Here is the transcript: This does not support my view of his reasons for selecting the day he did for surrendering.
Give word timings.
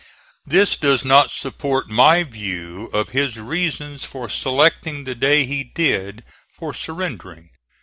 This 0.47 0.77
does 0.77 1.05
not 1.05 1.29
support 1.29 1.87
my 1.87 2.23
view 2.23 2.87
of 2.91 3.09
his 3.09 3.37
reasons 3.37 4.03
for 4.03 4.29
selecting 4.29 5.03
the 5.03 5.13
day 5.13 5.45
he 5.45 5.63
did 5.63 6.23
for 6.51 6.73
surrendering. 6.73 7.51